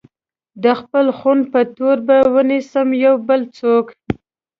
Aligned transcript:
د 0.63 0.65
خپل 0.79 1.05
خون 1.17 1.39
په 1.51 1.59
تور 1.75 1.97
به 2.07 2.17
ونيسم 2.33 2.87
يو 3.05 3.15
بل 3.27 3.41
څوک 3.57 3.85